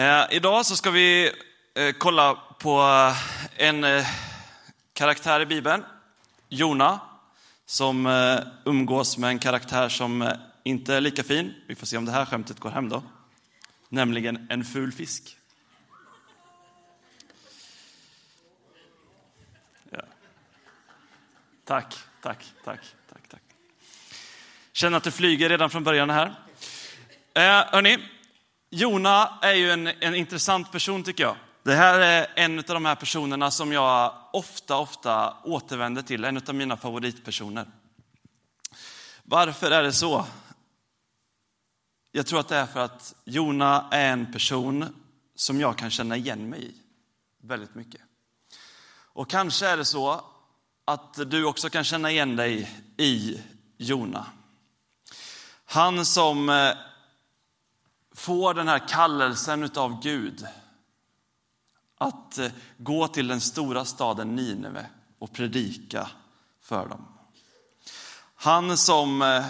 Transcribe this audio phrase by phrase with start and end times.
[0.00, 1.32] Eh, idag så ska vi
[1.74, 4.06] eh, kolla på eh, en eh,
[4.92, 5.84] karaktär i Bibeln,
[6.48, 7.00] Jona,
[7.66, 10.32] som eh, umgås med en karaktär som eh,
[10.64, 11.54] inte är lika fin.
[11.66, 13.02] Vi får se om det här skämtet går hem då.
[13.88, 15.36] Nämligen en ful fisk.
[19.90, 20.02] Ja.
[21.64, 22.80] Tack, tack, tack,
[23.12, 23.42] tack, tack.
[24.72, 26.34] Känner att det flyger redan från början här.
[27.34, 27.98] Eh, hörni,
[28.70, 31.36] Jona är ju en, en intressant person tycker jag.
[31.62, 36.36] Det här är en av de här personerna som jag ofta, ofta återvänder till, en
[36.36, 37.66] av mina favoritpersoner.
[39.22, 40.26] Varför är det så?
[42.12, 45.02] Jag tror att det är för att Jona är en person
[45.34, 46.74] som jag kan känna igen mig i
[47.42, 48.00] väldigt mycket.
[49.12, 50.24] Och kanske är det så
[50.84, 53.40] att du också kan känna igen dig i
[53.76, 54.26] Jona.
[55.64, 56.72] Han som eh,
[58.14, 60.46] får den här kallelsen av Gud
[61.98, 64.86] att eh, gå till den stora staden Nineve
[65.18, 66.10] och predika
[66.60, 67.06] för dem.
[68.34, 69.44] Han som eh,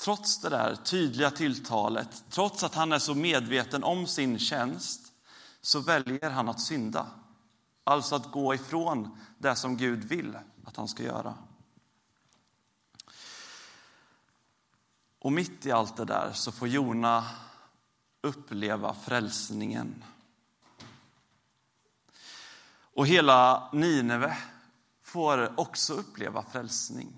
[0.00, 5.00] trots det där tydliga tilltalet, trots att han är så medveten om sin tjänst,
[5.60, 7.06] så väljer han att synda.
[7.84, 11.34] Alltså att gå ifrån det som Gud vill att han ska göra.
[15.20, 17.24] Och mitt i allt det där så får Jona
[18.20, 20.04] uppleva frälsningen.
[22.94, 24.38] Och hela Nineve
[25.02, 27.12] får också uppleva frälsning.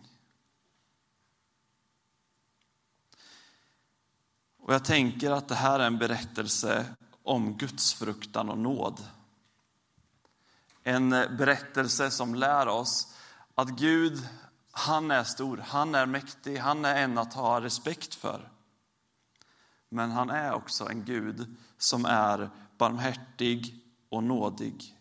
[4.58, 9.06] Och jag tänker att det här är en berättelse om Guds fruktan och nåd.
[10.82, 13.14] En berättelse som lär oss
[13.54, 14.28] att Gud
[14.74, 18.52] han är stor, han är mäktig, han är en att ha respekt för.
[19.88, 24.96] Men han är också en Gud som är barmhärtig och nådig.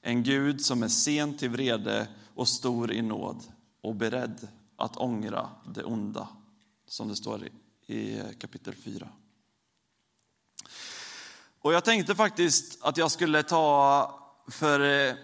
[0.00, 3.42] En Gud som är sen till vrede och stor i nåd
[3.80, 6.28] och beredd att ångra det onda,
[6.88, 7.48] som det står
[7.86, 9.08] i kapitel 4.
[11.60, 15.14] Och jag tänkte faktiskt att jag skulle ta för eh,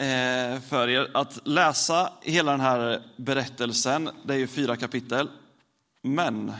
[0.00, 4.10] Eh, för er att läsa hela den här berättelsen.
[4.24, 5.30] Det är ju fyra kapitel.
[6.02, 6.52] Men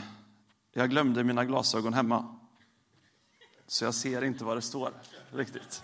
[0.73, 2.35] jag glömde mina glasögon hemma.
[3.67, 4.91] Så jag ser inte vad det står
[5.31, 5.83] riktigt.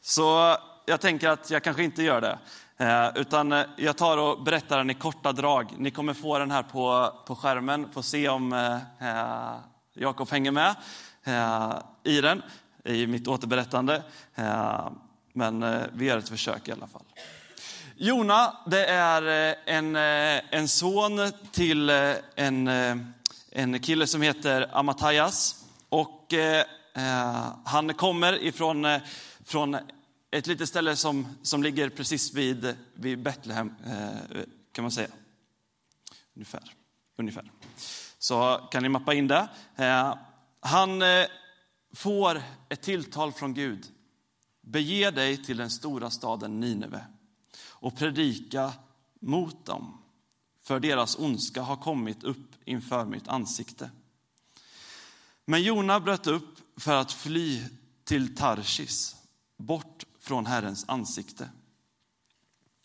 [0.00, 0.56] Så
[0.86, 2.38] jag tänker att jag kanske inte gör det.
[2.76, 5.74] Eh, utan eh, jag tar och berättar den i korta drag.
[5.78, 9.54] Ni kommer få den här på, på skärmen, få se om eh,
[9.94, 10.74] Jakob hänger med
[12.02, 12.42] i den,
[12.84, 14.02] i mitt återberättande.
[15.36, 17.02] Men eh, vi gör ett försök i alla fall.
[17.96, 21.90] Jona, det är eh, en, eh, en son till
[22.34, 22.68] en,
[23.50, 25.64] en kille som heter Amatajas.
[25.88, 26.66] Och eh,
[27.64, 28.86] han kommer ifrån
[29.44, 29.76] från
[30.30, 35.08] ett litet ställe som, som ligger precis vid, vid Betlehem, eh, kan man säga.
[36.34, 36.62] Ungefär.
[37.18, 37.50] Ungefär.
[38.18, 39.48] Så kan ni mappa in det.
[39.76, 40.14] Eh,
[40.60, 41.02] han
[41.94, 43.86] får ett tilltal från Gud
[44.64, 47.06] Bege dig till den stora staden Nineve
[47.68, 48.72] och predika
[49.20, 49.98] mot dem,
[50.62, 53.90] för deras ondska har kommit upp inför mitt ansikte.
[55.44, 57.62] Men Jona bröt upp för att fly
[58.04, 59.16] till Tarsis,
[59.56, 61.50] bort från Herrens ansikte.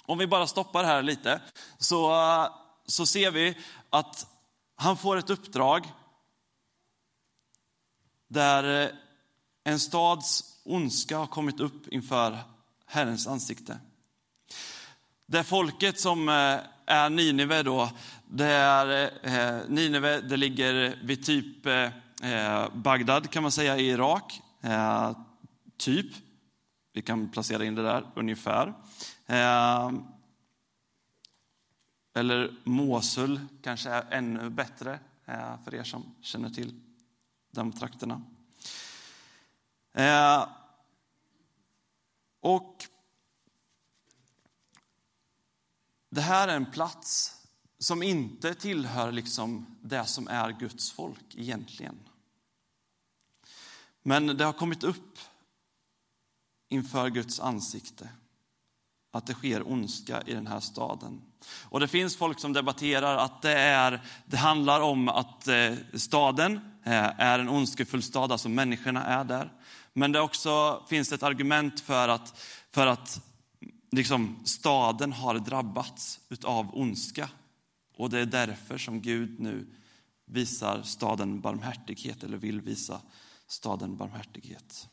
[0.04, 1.42] Om vi bara stoppar här lite
[1.78, 2.14] så,
[2.86, 3.58] så ser vi
[3.90, 4.28] att
[4.76, 5.92] han får ett uppdrag
[8.28, 8.96] där eh,
[9.64, 12.38] en stads ondska har kommit upp inför
[12.86, 13.80] Herrens ansikte.
[15.32, 17.90] Det folket som eh, är Nineve då,
[18.28, 24.42] det är eh, Nineve, det ligger vid typ eh, Bagdad kan man säga i Irak.
[25.78, 26.06] Typ.
[26.94, 28.74] Vi kan placera in det där ungefär.
[32.16, 35.00] Eller Mosul kanske är ännu bättre
[35.64, 36.82] för er som känner till
[37.52, 38.22] de trakterna.
[42.40, 42.86] Och
[46.10, 47.36] det här är en plats
[47.80, 52.00] som inte tillhör liksom det som är Guds folk egentligen.
[54.04, 55.20] Men det har kommit upp
[56.70, 58.10] inför Guds ansikte
[59.12, 61.22] att det sker ondska i den här staden.
[61.64, 66.69] Och det finns folk som debatterar att det, är, det handlar om att eh, staden
[66.84, 69.54] Eh, är en ondskefull stad, alltså människorna är där.
[69.94, 72.40] Men det också finns ett argument för att,
[72.72, 73.22] för att
[73.92, 77.30] liksom, staden har drabbats av ondska.
[77.96, 79.68] Och det är därför som Gud nu
[80.26, 83.02] visar staden barmhärtighet eller vill visa
[83.48, 84.90] staden barmhärtighet.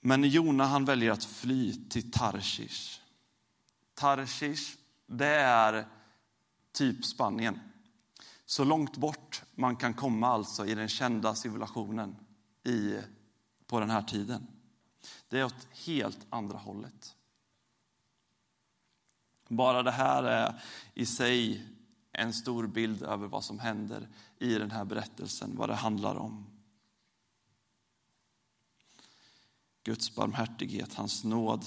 [0.00, 3.00] Men Jona han väljer att fly till Tarshish.
[3.94, 4.76] Tarshish,
[5.06, 5.86] det är
[6.74, 7.60] typ Spanien.
[8.46, 12.16] Så långt bort man kan komma alltså i den kända civilisationen
[12.64, 12.98] i,
[13.66, 14.46] på den här tiden.
[15.28, 17.16] Det är åt helt andra hållet.
[19.48, 20.62] Bara det här är
[20.94, 21.66] i sig
[22.12, 26.46] en stor bild över vad som händer i den här berättelsen, vad det handlar om.
[29.82, 31.64] Guds barmhärtighet, hans nåd,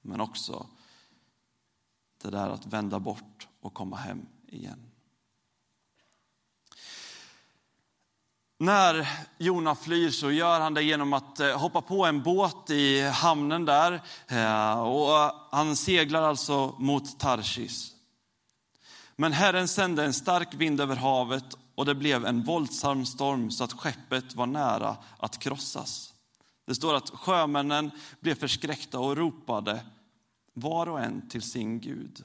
[0.00, 0.66] men också
[2.22, 4.90] det där att vända bort och komma hem igen.
[8.58, 9.08] När
[9.38, 13.64] Jona flyr så gör han det genom att eh, hoppa på en båt i hamnen
[13.64, 14.02] där.
[14.28, 17.92] Eh, och han seglar alltså mot Tarsis.
[19.16, 23.64] Men Herren sände en stark vind över havet och det blev en våldsam storm så
[23.64, 26.14] att skeppet var nära att krossas.
[26.66, 27.90] Det står att sjömännen
[28.20, 29.80] blev förskräckta och ropade
[30.52, 32.24] var och en till sin Gud.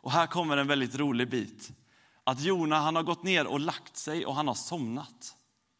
[0.00, 1.72] Och här kommer en väldigt rolig bit
[2.24, 5.36] att Jona han har gått ner och lagt sig och han har somnat.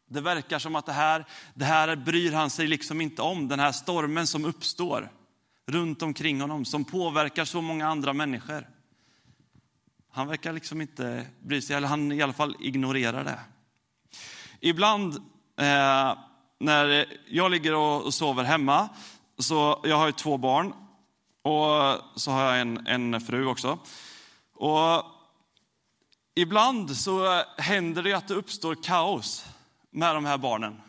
[0.09, 3.59] Det verkar som att det här, det här bryr han sig liksom inte om, den
[3.59, 5.11] här stormen som uppstår
[5.65, 8.67] runt omkring honom, som påverkar så många andra människor.
[10.11, 13.39] Han verkar liksom inte bry sig, eller han i alla fall ignorerar det.
[14.59, 15.15] Ibland
[15.57, 16.17] eh,
[16.59, 18.89] när jag ligger och sover hemma,
[19.37, 20.73] så jag har ju två barn
[21.41, 23.79] och så har jag en, en fru också.
[24.53, 25.05] Och
[26.39, 29.45] Ibland så händer det att det uppstår kaos
[29.91, 30.81] med de här barnen.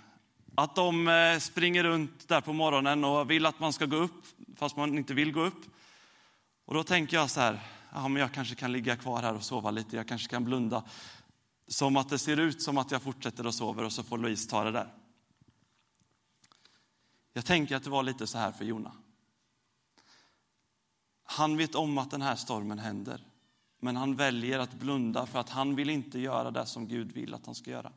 [0.55, 4.25] Att de eh, springer runt där på morgonen och vill att man ska gå upp,
[4.57, 5.63] fast man inte vill gå upp.
[6.65, 7.61] Och då tänker jag så här,
[7.93, 10.83] ja, men jag kanske kan ligga kvar här och sova lite, jag kanske kan blunda.
[11.69, 14.51] Som att det ser ut som att jag fortsätter och sova och så får Louise
[14.51, 14.89] ta det där.
[17.33, 18.93] Jag tänker att det var lite så här för Jona.
[21.31, 23.27] Han vet om att den här stormen händer.
[23.81, 27.35] Men han väljer att blunda för att han vill inte göra det som Gud vill
[27.35, 27.93] att han ska göra.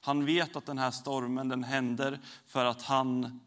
[0.00, 3.40] Han vet att den här stormen den händer för att han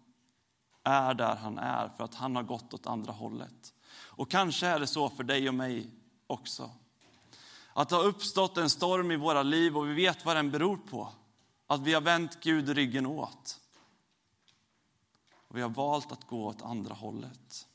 [0.84, 3.74] är där han är, för att han har gått åt andra hållet.
[3.92, 5.90] Och kanske är det så för dig och mig
[6.28, 6.72] också.
[7.74, 10.78] Att det har uppstått en storm i våra liv och vi vet vad den beror
[10.78, 11.10] på.
[11.68, 13.60] Att vi har vänt Gud ryggen åt.
[15.48, 17.68] Och vi har valt att gå åt andra hållet.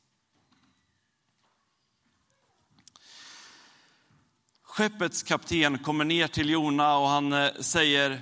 [4.70, 8.20] Skeppets kapten kommer ner till Jona och han eh, säger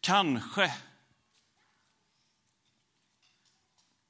[0.00, 0.74] kanske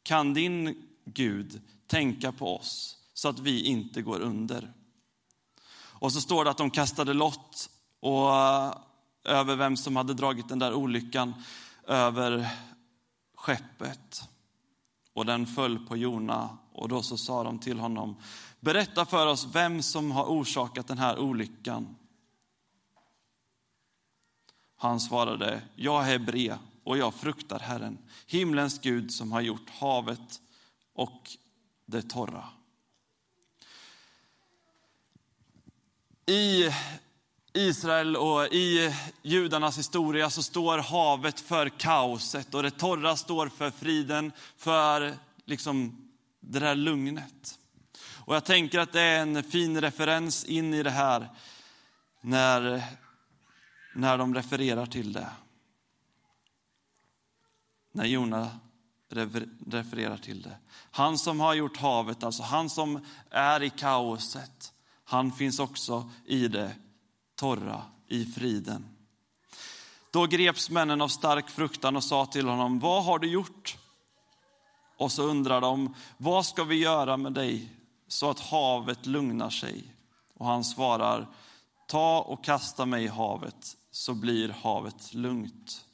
[0.03, 4.73] kan din Gud tänka på oss så att vi inte går under.
[5.75, 7.71] Och så står det att de kastade lott
[8.01, 8.75] och, eh,
[9.25, 11.35] över vem som hade dragit den där olyckan
[11.87, 12.49] över
[13.35, 14.23] skeppet.
[15.13, 18.17] Och den föll på Jona och då så sa de till honom,
[18.61, 21.97] berätta för oss vem som har orsakat den här olyckan.
[24.77, 30.41] Han svarade, jag är hebre och jag fruktar Herren, himlens Gud som har gjort havet
[30.93, 31.31] och
[31.87, 32.45] det torra.
[36.27, 36.71] I
[37.55, 43.71] Israel och i judarnas historia så står havet för kaoset och det torra står för
[43.71, 46.09] friden, för liksom
[46.41, 47.59] det där lugnet.
[48.25, 51.29] Och jag tänker att det är en fin referens in i det här
[52.21, 52.83] när,
[53.95, 55.29] när de refererar till det.
[57.93, 58.51] När Jona
[59.67, 60.57] refererar till det.
[60.91, 64.73] Han som har gjort havet, alltså han som är i kaoset,
[65.05, 66.75] han finns också i det
[67.35, 68.89] torra, i friden.
[70.11, 73.77] Då greps männen av stark fruktan och sa till honom, vad har du gjort?
[74.97, 77.69] Och så undrar de, vad ska vi göra med dig
[78.09, 79.95] så att havet lugnar sig?
[80.35, 81.29] Och han svarar,
[81.87, 85.85] ta och kasta mig i havet så blir havet lugnt.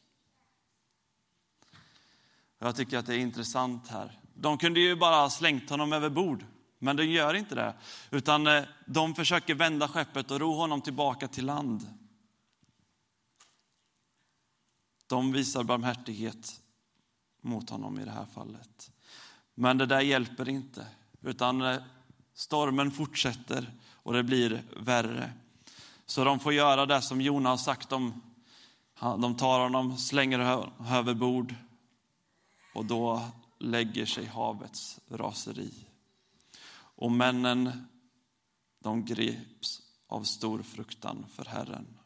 [2.59, 4.21] Jag tycker att det är intressant här.
[4.35, 6.45] De kunde ju bara ha slängt honom över bord,
[6.79, 7.75] men de gör inte det.
[8.11, 11.87] Utan eh, de försöker vända skeppet och ro honom tillbaka till land.
[15.07, 16.61] De visar barmhärtighet
[17.41, 18.91] mot honom i det här fallet.
[19.55, 20.87] Men det där hjälper inte,
[21.23, 21.83] utan eh,
[22.35, 25.33] stormen fortsätter och det blir värre.
[26.07, 27.89] Så de får göra det som Jona har sagt.
[27.89, 28.23] De,
[29.01, 30.39] de tar honom, slänger
[30.91, 31.55] över bord
[32.75, 33.23] och då
[33.59, 35.88] lägger sig havets raseri.
[36.99, 37.87] Och männen
[38.83, 41.99] De greps av stor fruktan för Herren.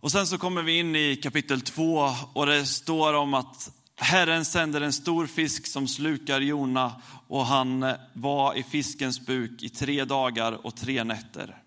[0.00, 4.44] Och sen så kommer vi in i kapitel 2 och det står om att Herren
[4.44, 10.04] sänder en stor fisk som slukar Jona och han var i fiskens buk i tre
[10.04, 11.62] dagar och tre nätter.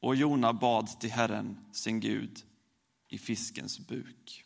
[0.00, 2.38] Och Jona bad till Herren, sin Gud,
[3.08, 4.44] i fiskens buk.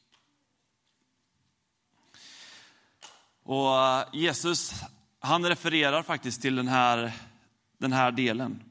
[3.46, 4.72] Och eh, Jesus,
[5.18, 7.12] han refererar faktiskt till den här,
[7.78, 8.62] den här delen.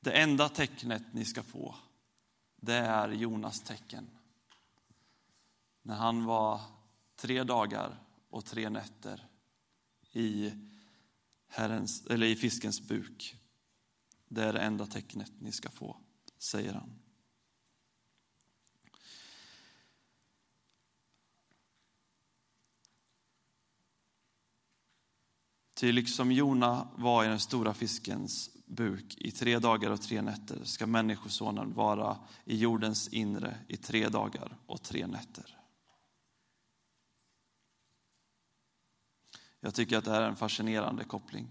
[0.00, 1.74] Det enda tecknet ni ska få,
[2.56, 4.10] det är Jonas tecken.
[5.82, 6.60] När han var
[7.16, 7.96] tre dagar
[8.30, 9.26] och tre nätter
[10.12, 10.52] i,
[11.48, 13.34] herrens, eller i fiskens buk.
[14.28, 15.96] Det är det enda tecknet ni ska få,
[16.38, 17.07] säger han.
[25.78, 30.64] Ty liksom Jona var i den stora fiskens buk i tre dagar och tre nätter
[30.64, 35.58] ska Människosonen vara i jordens inre i tre dagar och tre nätter.
[39.60, 41.48] Jag tycker att det här är en fascinerande koppling.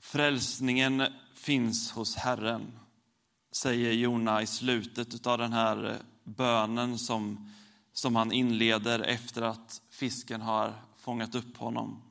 [0.00, 1.02] Frälsningen
[1.34, 2.78] finns hos Herren,
[3.52, 7.52] säger Jona i slutet av den här bönen som,
[7.98, 12.02] som han inleder efter att fisken har fångat upp honom.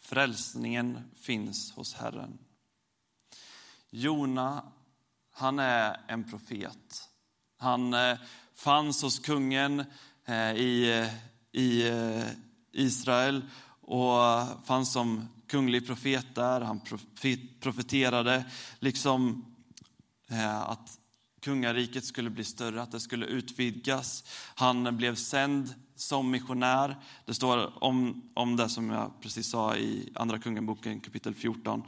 [0.00, 2.38] Frälsningen finns hos Herren.
[3.90, 4.62] Jona,
[5.32, 7.08] han är en profet.
[7.58, 8.18] Han eh,
[8.54, 9.84] fanns hos kungen
[10.24, 11.08] eh, i,
[11.52, 12.28] i eh,
[12.72, 13.44] Israel
[13.80, 14.20] och
[14.64, 16.60] fanns som kunglig profet där.
[16.60, 16.80] Han
[17.60, 18.44] profeterade
[18.78, 19.44] liksom
[20.66, 20.98] att
[21.46, 24.24] kungariket skulle bli större, att det skulle utvidgas.
[24.54, 26.96] Han blev sänd som missionär.
[27.24, 31.82] Det står om, om det som jag precis sa i Andra Kungaboken kapitel 14.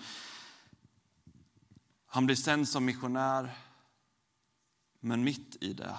[2.07, 3.55] Han blir sänd som missionär,
[5.01, 5.97] men mitt i det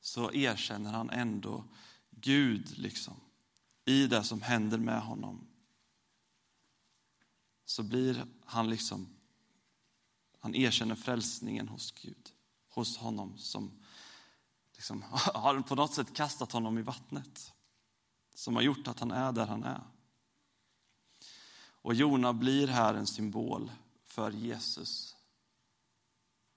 [0.00, 1.64] så erkänner han ändå
[2.10, 3.14] Gud liksom,
[3.84, 5.46] i det som händer med honom.
[7.64, 9.08] Så blir han liksom,
[10.38, 12.32] han erkänner frälsningen hos Gud,
[12.76, 13.70] hos honom som
[14.74, 15.02] liksom,
[15.34, 17.52] har på något sätt kastat honom i vattnet.
[18.34, 19.82] Som har gjort att han är där han är.
[21.58, 23.72] Och Jona blir här en symbol
[24.04, 25.16] för Jesus.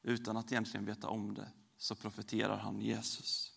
[0.02, 3.54] Utan att egentligen veta om det så profeterar han Jesus.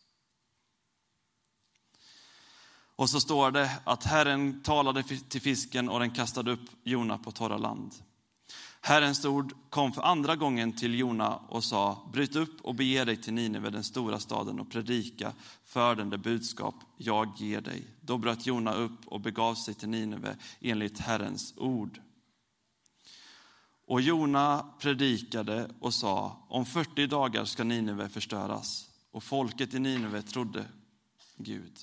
[2.96, 7.30] Och så står det att Herren talade till fisken och den kastade upp Jona på
[7.30, 7.94] torra land.
[8.84, 13.16] Herrens ord kom för andra gången till Jona och sa, bryt upp och bege dig
[13.16, 15.32] till Nineve, den stora staden, och predika
[15.64, 17.86] för den det budskap jag ger dig.
[18.00, 22.00] Då bröt Jona upp och begav sig till Nineve enligt Herrens ord.
[23.86, 28.88] Och Jona predikade och sa, om 40 dagar ska Nineve förstöras.
[29.10, 30.64] Och folket i Nineve trodde
[31.36, 31.78] Gud.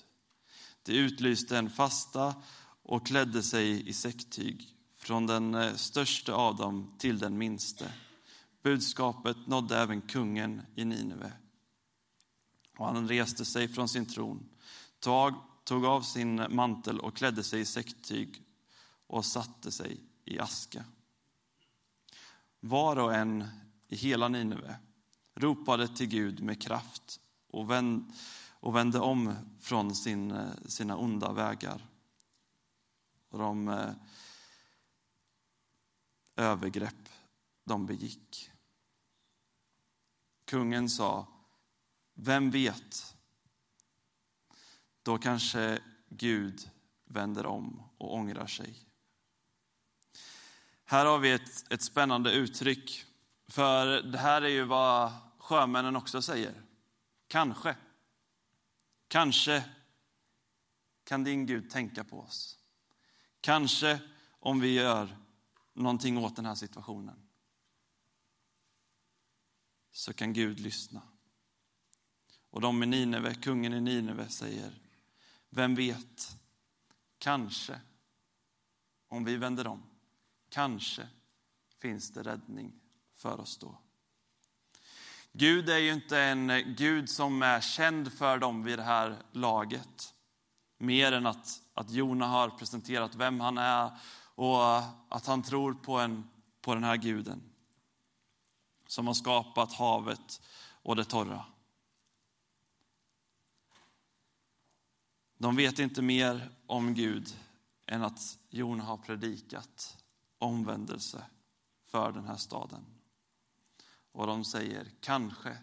[0.84, 2.36] De utlyste en fasta
[2.84, 4.79] och klädde sig i säcktyg,
[5.10, 7.94] från den eh, största av dem till den minste.
[8.64, 11.32] Budskapet nådde även kungen i Nineve.
[12.78, 14.50] Och han reste sig från sin tron,
[15.00, 18.44] tog, tog av sin mantel och klädde sig i säcktyg
[19.08, 20.84] och satte sig i aska.
[22.60, 23.48] Var och en
[23.88, 24.76] i hela Nineve
[25.36, 28.14] ropade till Gud med kraft och, vänd,
[28.60, 31.86] och vände om från sin, eh, sina onda vägar
[33.30, 33.92] och de eh,
[36.40, 37.10] övergrepp
[37.64, 38.52] de begick.
[40.46, 41.28] Kungen sa,
[42.14, 43.16] vem vet,
[45.04, 45.80] då kanske
[46.10, 46.70] Gud
[47.06, 48.86] vänder om och ångrar sig.
[50.86, 53.06] Här har vi ett, ett spännande uttryck.
[53.48, 56.54] För det här är ju vad sjömännen också säger.
[57.28, 57.76] Kanske.
[59.08, 59.64] Kanske
[61.04, 62.58] kan din Gud tänka på oss.
[63.42, 64.00] Kanske
[64.40, 65.18] om vi gör
[65.80, 67.30] någonting åt den här situationen
[69.92, 71.02] så kan Gud lyssna.
[72.50, 74.82] Och de i Nineve, kungen i Nineve säger,
[75.50, 76.38] vem vet,
[77.18, 77.82] kanske
[79.08, 79.84] om vi vänder om
[80.50, 81.08] Kanske
[81.82, 82.74] finns det räddning
[83.16, 83.78] för oss då.
[85.32, 90.14] Gud är ju inte en Gud som är känd för dem vid det här laget.
[90.78, 93.92] Mer än att, att Jona har presenterat vem han är
[94.40, 96.30] och eh, att han tror på, en,
[96.62, 97.44] på den här guden.
[98.88, 100.42] Som har skapat havet
[100.82, 101.46] och det torra.
[105.38, 107.40] De vet inte mer om Gud
[107.86, 109.98] än att Jona har predikat
[110.38, 111.26] omvändelse
[111.86, 112.86] för den här staden.
[114.12, 115.58] Och de säger kanske.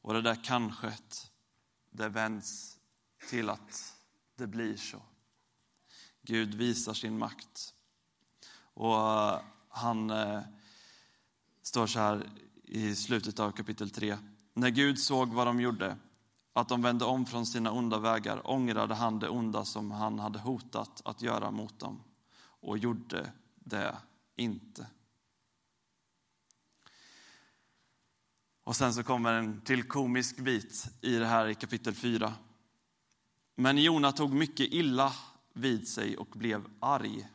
[0.00, 0.98] Och det där kanske,
[1.90, 2.78] det vänds
[3.30, 3.96] till att
[4.36, 5.02] det blir så.
[6.22, 7.74] Gud visar sin makt.
[8.74, 10.40] Och eh, han eh,
[11.62, 12.30] står så här
[12.64, 14.18] i slutet av kapitel 3.
[14.54, 15.96] När Gud såg vad de gjorde,
[16.52, 20.38] att de vände om från sina onda vägar, ångrade han det onda som han hade
[20.38, 22.02] hotat att göra mot dem
[22.44, 23.96] och gjorde det
[24.36, 24.86] inte.
[28.64, 32.34] Och sen så kommer en till komisk bit i det här i kapitel 4.
[33.56, 35.12] Men Jona tog mycket illa
[35.52, 37.28] vid sig och blev arg.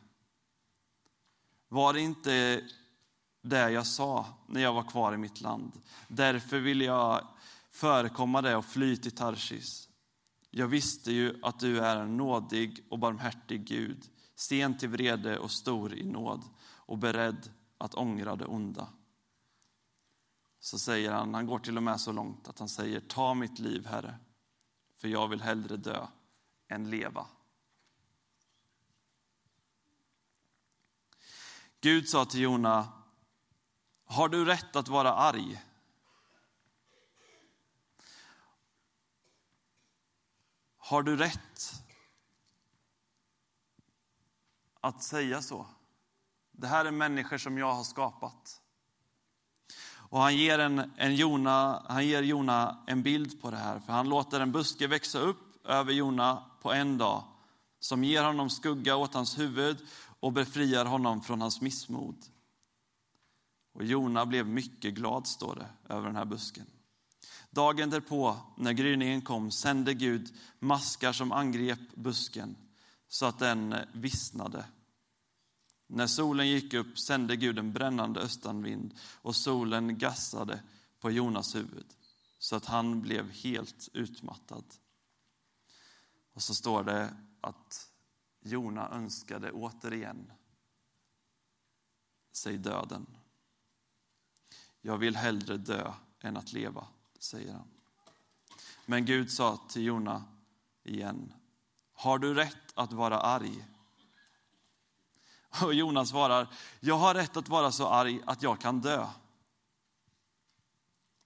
[1.68, 2.64] Var det inte
[3.42, 5.80] det jag sa när jag var kvar i mitt land?
[6.08, 7.26] Därför ville jag
[7.70, 9.88] förekomma det och fly till Tarsis.
[10.50, 15.50] Jag visste ju att du är en nådig och barmhärtig Gud, sen till vrede och
[15.50, 18.88] stor i nåd och beredd att ångra det onda.
[20.60, 23.58] Så säger han, han går till och med så långt att han säger, ta mitt
[23.58, 24.18] liv, Herre,
[24.96, 26.06] för jag vill hellre dö
[26.68, 27.26] än leva.
[31.80, 32.88] Gud sa till Jona,
[34.04, 35.62] har du rätt att vara arg?
[40.76, 41.82] Har du rätt
[44.80, 45.66] att säga så?
[46.52, 48.60] Det här är människor som jag har skapat.
[50.10, 53.92] Och han ger, en, en Jona, han ger Jona en bild på det här, för
[53.92, 57.24] han låter en buske växa upp över Jona på en dag,
[57.80, 59.86] som ger honom skugga åt hans huvud
[60.20, 62.16] och befriar honom från hans missmod.
[63.72, 66.66] Och Jona blev mycket glad, står det, över den här busken.
[67.50, 72.56] Dagen därpå, när gryningen kom, sände Gud maskar som angrep busken
[73.08, 74.64] så att den vissnade.
[75.86, 80.62] När solen gick upp sände Gud en brännande östanvind och solen gassade
[81.00, 81.86] på Jonas huvud
[82.38, 84.64] så att han blev helt utmattad.
[86.34, 87.88] Och så står det att
[88.40, 90.32] Jona önskade återigen
[92.32, 93.06] sig döden.
[94.80, 96.86] Jag vill hellre dö än att leva,
[97.18, 97.68] säger han.
[98.86, 100.24] Men Gud sa till Jona
[100.84, 101.34] igen,
[101.92, 103.64] har du rätt att vara arg?
[105.62, 106.48] Och Jona svarar,
[106.80, 109.06] jag har rätt att vara så arg att jag kan dö.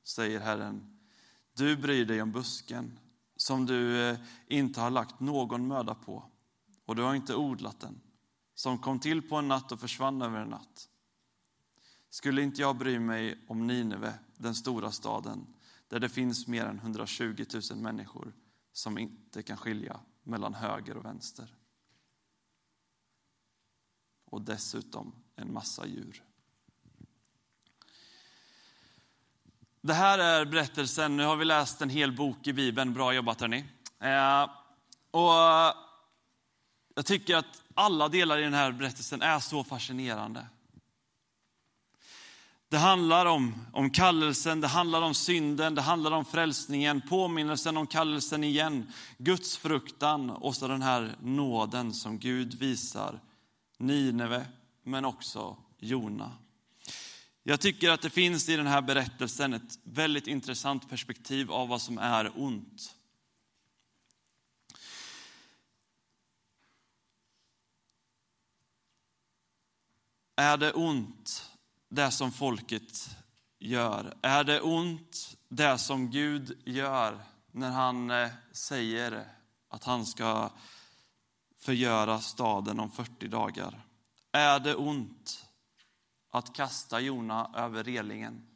[0.03, 0.99] Säger Herren,
[1.53, 2.99] du bryr dig om busken
[3.37, 6.32] som du eh, inte har lagt någon möda på
[6.87, 8.01] och du har inte odlat den,
[8.55, 10.89] som kom till på en natt och försvann över en natt.
[12.11, 15.47] Skulle inte jag bry mig om Nineve, den stora staden,
[15.89, 18.35] där det finns mer än 120 000 människor
[18.73, 21.55] som inte kan skilja mellan höger och vänster?
[24.25, 26.25] Och dessutom en massa djur.
[29.81, 33.41] Det här är berättelsen, nu har vi läst en hel bok i Bibeln, bra jobbat
[33.41, 33.65] hörni.
[33.99, 34.51] Eh,
[35.11, 35.92] och
[36.95, 40.47] jag tycker att alla delar i den här berättelsen är så fascinerande.
[42.69, 47.87] Det handlar om, om kallelsen, det handlar om synden, det handlar om frälsningen, påminnelsen om
[47.87, 53.21] kallelsen igen, Guds fruktan och så den här nåden som Gud visar
[53.79, 54.47] Nineve,
[54.85, 56.33] men också Jona.
[57.43, 61.83] Jag tycker att det finns i den här berättelsen ett väldigt intressant perspektiv av vad
[61.83, 62.95] som är ont.
[70.37, 71.53] Är det ont
[71.89, 73.17] det som folket
[73.59, 74.15] gör?
[74.23, 79.29] Är det ont det som Gud gör när han eh, säger
[79.69, 80.51] att han ska
[81.57, 83.87] förgöra staden om 40 dagar?
[84.33, 85.47] Är det ont
[86.31, 88.47] att kasta Jona över relingen?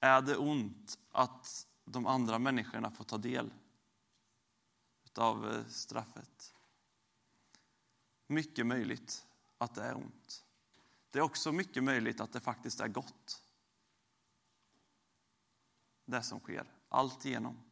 [0.00, 3.50] Är det ont att de andra människorna får ta del
[5.16, 6.54] av eh, straffet?
[8.26, 9.26] Mycket möjligt
[9.62, 10.44] att det är ont.
[11.10, 13.42] Det är också mycket möjligt att det faktiskt är gott.
[16.04, 17.62] Det som sker, allt igenom.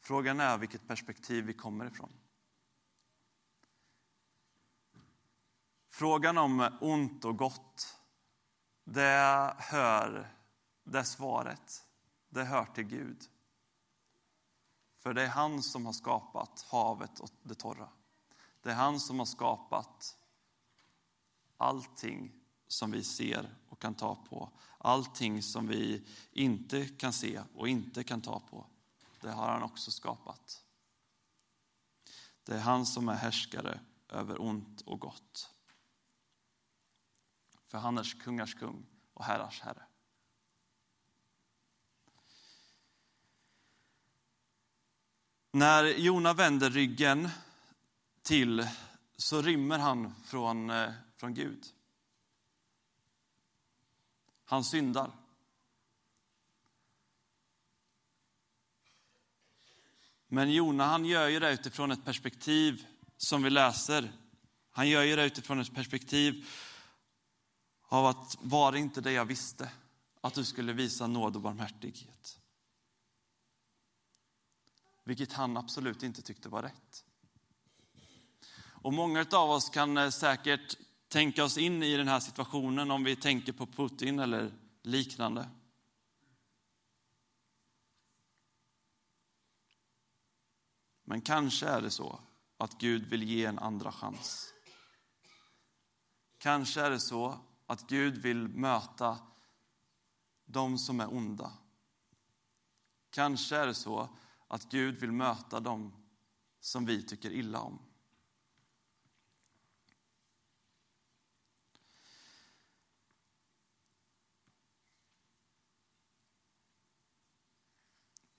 [0.00, 2.12] Frågan är vilket perspektiv vi kommer ifrån.
[5.88, 8.00] Frågan om ont och gott,
[8.84, 10.34] det hör,
[10.84, 11.86] det svaret,
[12.28, 13.24] det hör till Gud.
[14.98, 17.88] För det är han som har skapat havet och det torra.
[18.66, 20.16] Det är han som har skapat
[21.56, 22.32] allting
[22.66, 24.50] som vi ser och kan ta på.
[24.78, 28.66] Allting som vi inte kan se och inte kan ta på,
[29.20, 30.64] det har han också skapat.
[32.42, 35.54] Det är han som är härskare över ont och gott.
[37.66, 39.82] För han är kungars kung och herrars herre.
[45.50, 47.30] När Jona vänder ryggen
[48.26, 48.68] till
[49.16, 51.66] så rymmer han från, eh, från Gud.
[54.44, 55.12] Han syndar.
[60.28, 62.86] Men Jona han gör ju det utifrån ett perspektiv
[63.16, 64.12] som vi läser.
[64.70, 66.48] Han gör ju det utifrån ett perspektiv
[67.88, 69.72] av att var det inte det jag visste,
[70.20, 72.40] att du skulle visa nåd och barmhärtighet.
[75.04, 77.05] Vilket han absolut inte tyckte var rätt.
[78.86, 83.04] Och många av oss kan eh, säkert tänka oss in i den här situationen om
[83.04, 85.48] vi tänker på Putin eller liknande.
[91.04, 92.20] Men kanske är det så
[92.56, 94.54] att Gud vill ge en andra chans.
[96.38, 99.18] Kanske är det så att Gud vill möta
[100.44, 101.52] de som är onda.
[103.10, 104.08] Kanske är det så
[104.48, 105.92] att Gud vill möta dem
[106.60, 107.85] som vi tycker illa om.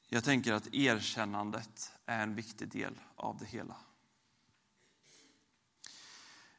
[0.09, 3.75] Jag tänker att erkännandet är en viktig del av det hela.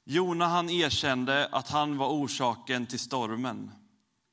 [0.04, 3.70] Jona han erkände att han var orsaken till stormen.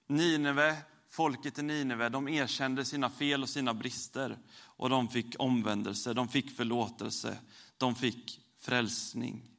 [0.08, 0.78] Nineve,
[1.10, 6.28] folket i Nineve, de erkände sina fel och sina brister och de fick omvändelse, de
[6.28, 7.38] fick förlåtelse,
[7.78, 9.51] de fick frälsning.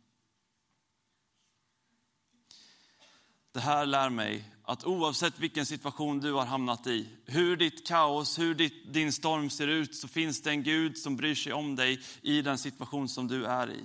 [3.53, 8.39] Det här lär mig att oavsett vilken situation du har hamnat i, hur ditt kaos,
[8.39, 11.77] hur ditt, din storm ser ut, så finns det en Gud som bryr sig om
[11.77, 13.85] dig i den situation som du är i.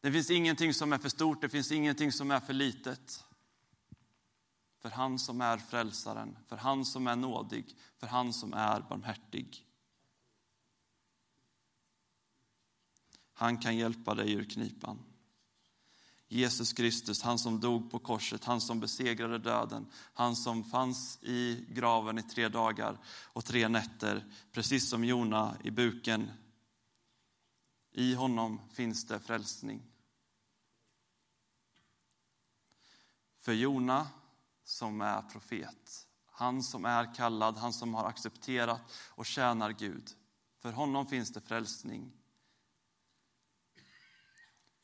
[0.00, 3.24] Det finns ingenting som är för stort, det finns ingenting som är för litet.
[4.80, 9.66] För han som är frälsaren, för han som är nådig, för han som är barmhärtig.
[13.32, 15.11] Han kan hjälpa dig ur knipan.
[16.34, 21.66] Jesus Kristus, han som dog på korset, han som besegrade döden, han som fanns i
[21.68, 26.30] graven i tre dagar och tre nätter, precis som Jona i buken.
[27.92, 29.82] I honom finns det frälsning.
[33.40, 34.06] För Jona,
[34.64, 40.10] som är profet, han som är kallad, han som har accepterat och tjänar Gud,
[40.58, 42.12] för honom finns det frälsning.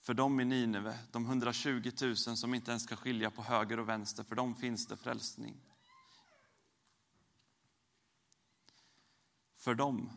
[0.08, 3.88] För dem i Nineve, de 120 000 som inte ens ska skilja på höger och
[3.88, 5.56] vänster, för dem finns det frälsning.
[9.56, 10.10] För dem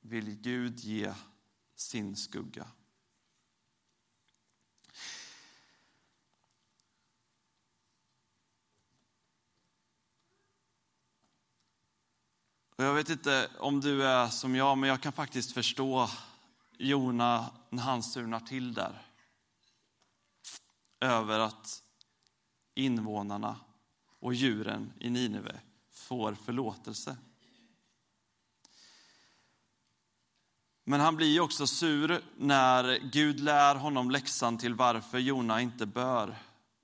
[0.00, 1.14] vill Gud ge
[1.74, 2.66] sin skugga.
[12.76, 16.10] Och jag vet inte om du är som jag, men jag kan faktiskt förstå
[16.78, 19.09] Jona när han surnar till där
[21.00, 21.82] över att
[22.74, 23.56] invånarna
[24.20, 25.60] och djuren i Nineve
[25.92, 27.16] får förlåtelse.
[30.84, 36.38] Men han blir också sur när Gud lär honom läxan till varför Jona inte bör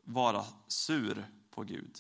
[0.05, 1.97] vara sur på Gud.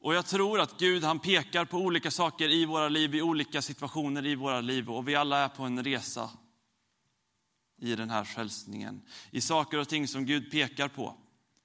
[0.00, 3.62] Och jag tror att Gud han pekar på olika saker i våra liv, i olika
[3.62, 6.30] situationer i våra liv och vi alla är på en resa
[7.78, 9.02] i den här frälsningen.
[9.30, 11.16] I saker och ting som Gud pekar på.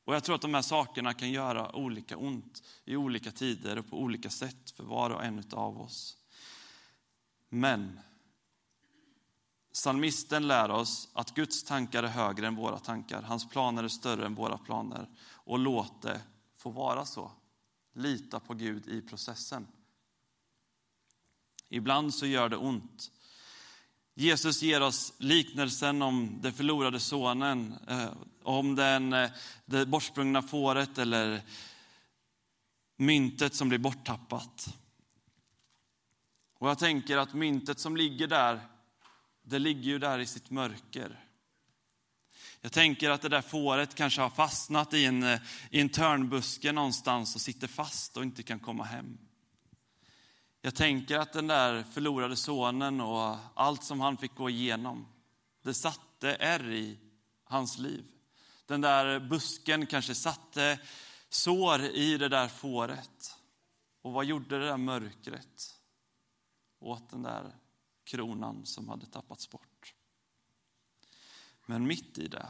[0.05, 3.89] Och jag tror att de här sakerna kan göra olika ont i olika tider och
[3.89, 6.17] på olika sätt för var och en av oss.
[7.49, 7.99] Men
[9.73, 13.21] psalmisten lär oss att Guds tankar är högre än våra tankar.
[13.21, 15.09] Hans planer är större än våra planer.
[15.31, 16.21] Och låt det
[16.55, 17.31] få vara så.
[17.93, 19.67] Lita på Gud i processen.
[21.69, 23.11] Ibland så gör det ont.
[24.15, 29.29] Jesus ger oss liknelsen om den förlorade sonen, eh, om den, eh,
[29.65, 31.41] det bortsprungna fåret eller
[32.97, 34.77] myntet som blir borttappat.
[36.59, 38.59] Och jag tänker att myntet som ligger där,
[39.43, 41.19] det ligger ju där i sitt mörker.
[42.61, 46.71] Jag tänker att det där fåret kanske har fastnat i en, eh, i en törnbuske
[46.71, 49.17] någonstans och sitter fast och inte kan komma hem.
[50.65, 55.07] Jag tänker att den där förlorade sonen och allt som han fick gå igenom,
[55.61, 56.99] det satte ärr i
[57.43, 58.05] hans liv.
[58.65, 60.79] Den där busken kanske satte
[61.29, 63.37] sår i det där fåret.
[64.01, 65.79] Och vad gjorde det där mörkret
[66.79, 67.55] åt den där
[68.03, 69.93] kronan som hade tappats bort?
[71.65, 72.49] Men mitt i det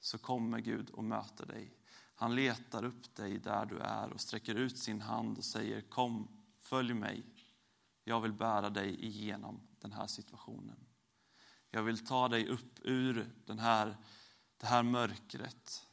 [0.00, 1.76] så kommer Gud och möter dig.
[2.14, 6.43] Han letar upp dig där du är och sträcker ut sin hand och säger kom,
[6.74, 7.22] följ mig.
[8.04, 10.86] Jag vill bära dig igenom den här situationen.
[11.70, 13.96] Jag vill ta dig upp ur den här,
[14.56, 15.86] det här mörkret.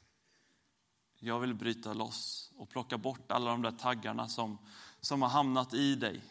[1.19, 4.57] Jag vill bryta loss och plocka bort alla de där taggarna som,
[4.99, 6.21] som har hamnat i dig.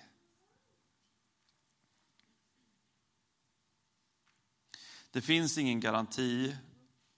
[5.10, 6.56] Det finns ingen garanti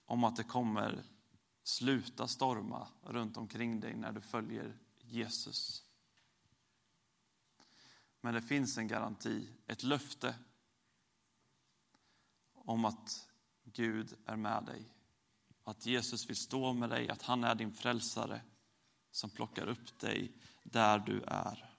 [0.05, 1.03] om att det kommer
[1.63, 5.83] sluta storma runt omkring dig när du följer Jesus.
[8.23, 10.35] Men det finns en garanti, ett löfte
[12.53, 13.27] om att
[13.63, 14.93] Gud är med dig.
[15.63, 18.41] Att Jesus vill stå med dig, att han är din frälsare
[19.11, 20.31] som plockar upp dig
[20.63, 21.75] där du är.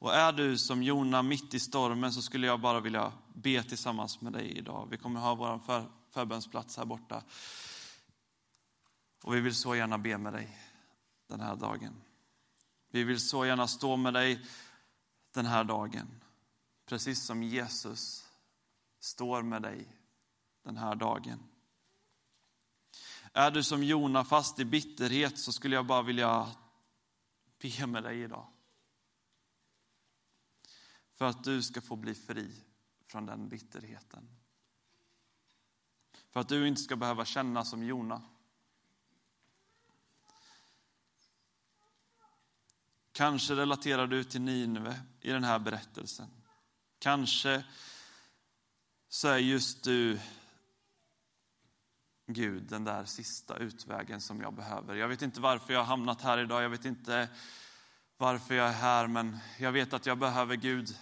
[0.00, 4.20] Och är du som Jona mitt i stormen så skulle jag bara vilja be tillsammans
[4.20, 4.88] med dig idag.
[4.90, 7.22] Vi kommer ha vår för, förbönsplats här borta.
[9.22, 10.58] Och vi vill så gärna be med dig
[11.26, 12.02] den här dagen.
[12.90, 14.46] Vi vill så gärna stå med dig
[15.30, 16.20] den här dagen.
[16.86, 18.28] Precis som Jesus
[18.98, 19.96] står med dig
[20.62, 21.42] den här dagen.
[23.32, 26.56] Är du som Jona fast i bitterhet så skulle jag bara vilja
[27.62, 28.46] be med dig idag.
[31.14, 32.52] För att du ska få bli fri
[33.06, 34.28] från den bitterheten.
[36.30, 38.22] För att du inte ska behöva känna som Jona.
[43.18, 46.30] Kanske relaterar du till Nineve i den här berättelsen.
[46.98, 47.64] Kanske
[49.08, 50.20] så är just du,
[52.26, 54.94] Gud, den där sista utvägen som jag behöver.
[54.94, 57.28] Jag vet inte varför jag har hamnat här idag, jag vet inte
[58.16, 60.98] varför jag är här, men jag vet att jag behöver Gud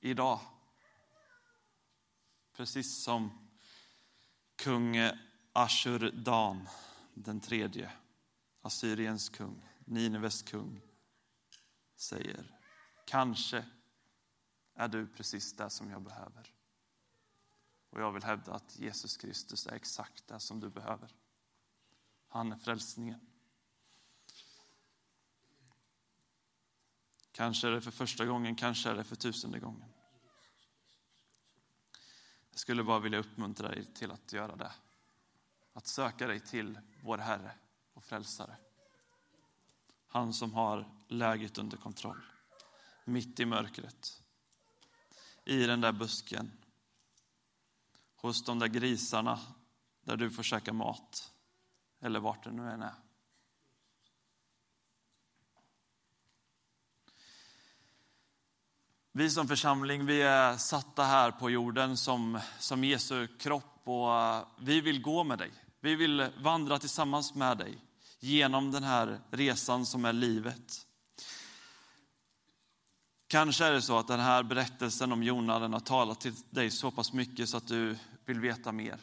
[0.00, 0.40] idag.
[2.56, 3.48] Precis som
[4.56, 4.96] kung
[5.52, 6.68] Ashurdan
[7.14, 7.90] den tredje,
[8.62, 10.80] Assyriens kung, Nineves kung,
[12.02, 12.58] säger
[13.04, 13.64] kanske
[14.74, 16.54] är du precis det som jag behöver.
[17.90, 21.14] Och jag vill hävda att Jesus Kristus är exakt det som du behöver.
[22.28, 23.20] Han är frälsningen.
[27.32, 29.92] Kanske är det för första gången, kanske är det för tusende gången.
[32.50, 34.72] Jag skulle bara vilja uppmuntra dig till att göra det.
[35.72, 37.54] Att söka dig till vår Herre
[37.92, 38.56] och Frälsare.
[40.12, 42.24] Han som har läget under kontroll.
[43.04, 44.22] Mitt i mörkret.
[45.44, 46.52] I den där busken.
[48.16, 49.38] Hos de där grisarna
[50.04, 51.32] där du får käka mat.
[52.00, 52.94] Eller vart det nu än är.
[59.12, 64.46] Vi som församling vi är satta här på jorden som, som Jesu kropp och eh,
[64.58, 65.50] vi vill gå med dig.
[65.80, 67.78] Vi vill vandra tillsammans med dig
[68.24, 70.86] genom den här resan som är livet.
[73.26, 76.70] Kanske är det så att den här berättelsen om Jona den har talat till dig
[76.70, 79.00] så pass mycket så att du vill veta mer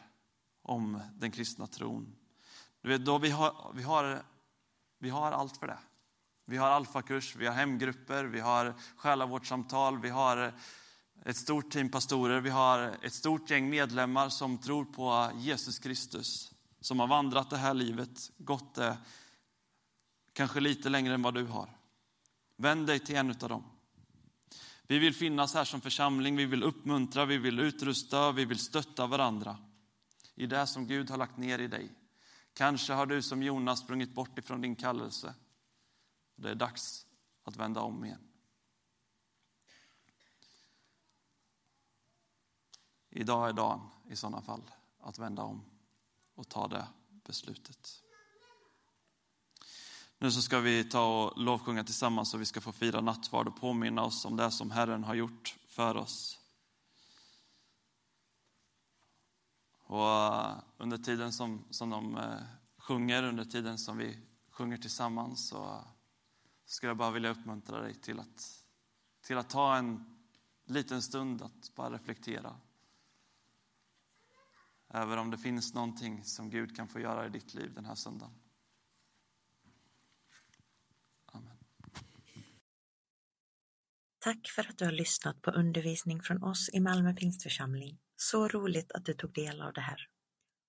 [0.61, 2.15] om den kristna tron.
[2.81, 4.23] Du vet, då vi, har, vi, har,
[4.99, 5.79] vi har allt för det.
[6.45, 10.53] Vi har alfakurs, vi har hemgrupper, vi har själavårdssamtal, vi har
[11.25, 16.51] ett stort team pastorer, vi har ett stort gäng medlemmar som tror på Jesus Kristus,
[16.79, 18.97] som har vandrat det här livet, gått det
[20.33, 21.77] kanske lite längre än vad du har.
[22.55, 23.63] Vänd dig till en av dem.
[24.83, 29.07] Vi vill finnas här som församling, vi vill uppmuntra, vi vill utrusta, vi vill stötta
[29.07, 29.57] varandra
[30.35, 31.95] i det som Gud har lagt ner i dig.
[32.53, 35.35] Kanske har du som Jonas sprungit bort ifrån din kallelse.
[36.35, 37.05] Det är dags
[37.43, 38.27] att vända om igen.
[43.09, 45.78] Idag är dagen i sådana fall att vända om
[46.39, 46.87] och ta det
[47.23, 48.03] beslutet.
[50.17, 53.55] Nu så ska vi ta och lovsjunga tillsammans och vi ska få fira nattvard och
[53.55, 56.39] påminna oss om det som Herren har gjort för oss.
[59.83, 62.41] Och eh, under tiden som, som de eh,
[62.77, 65.85] sjunger, under tiden som vi sjunger tillsammans så
[66.65, 68.63] skulle jag bara vilja uppmuntra dig till att,
[69.21, 70.17] till att ta en
[70.65, 72.55] liten stund att bara reflektera
[74.93, 77.95] över om det finns någonting som Gud kan få göra i ditt liv den här
[77.95, 78.33] söndagen.
[81.25, 81.57] Amen.
[84.19, 87.99] Tack för att du har lyssnat på undervisning från oss i Malmö Pingstförsamling.
[88.15, 90.07] Så roligt att du tog del av det här.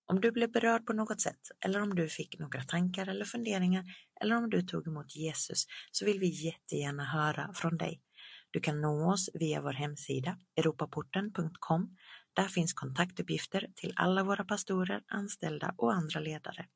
[0.07, 3.85] Om du blev berörd på något sätt eller om du fick några tankar eller funderingar
[4.21, 8.03] eller om du tog emot Jesus så vill vi jättegärna höra från dig.
[8.51, 11.97] Du kan nå oss via vår hemsida europaporten.com.
[12.33, 16.66] Där finns kontaktuppgifter till alla våra pastorer, anställda och andra ledare.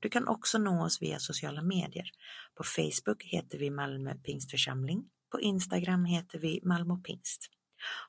[0.00, 2.10] Du kan också nå oss via sociala medier.
[2.54, 5.04] På Facebook heter vi Malmö Pingstförsamling.
[5.30, 7.50] På Instagram heter vi Malmö Pingst.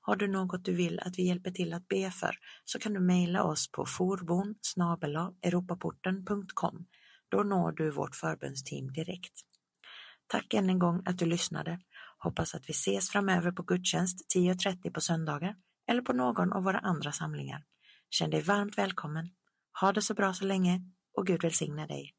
[0.02, 3.00] Har du något du vill att vi hjälper till att be för så kan du
[3.00, 4.56] mejla oss på forbon
[5.42, 6.86] europaporten.com.
[7.30, 9.34] Då når du vårt förbundsteam direkt.
[10.28, 11.80] Tack än en gång att du lyssnade.
[12.18, 15.56] Hoppas att vi ses framöver på gudstjänst 10.30 på söndagar
[15.88, 17.64] eller på någon av våra andra samlingar.
[18.10, 19.30] Känn dig varmt välkommen.
[19.82, 20.82] Ha det så bra så länge
[21.18, 22.14] och Gud välsigne dig.